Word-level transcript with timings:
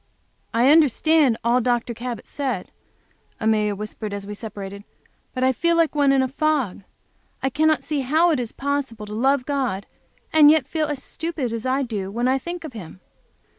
"I 0.51 0.71
understand 0.71 1.37
all 1.43 1.61
Dr. 1.61 1.93
Cabot 1.93 2.25
said," 2.25 2.71
Amelia 3.39 3.75
whispered, 3.75 4.13
as 4.13 4.25
we 4.25 4.33
separated. 4.33 4.83
But 5.31 5.43
I 5.43 5.53
felt 5.53 5.77
like 5.77 5.93
one 5.93 6.11
in 6.11 6.23
a 6.23 6.27
fog. 6.27 6.81
I 7.43 7.51
cannot 7.51 7.83
see 7.83 7.99
how 8.01 8.31
it 8.31 8.39
is 8.39 8.51
possible 8.51 9.05
to 9.05 9.13
love 9.13 9.45
God, 9.45 9.85
and 10.33 10.49
yet 10.49 10.67
feel 10.67 10.87
as 10.87 11.03
stupid 11.03 11.53
as 11.53 11.67
I 11.67 11.83
do 11.83 12.09
when 12.09 12.27
I 12.27 12.39
think 12.39 12.63
of 12.63 12.73
Him. 12.73 12.99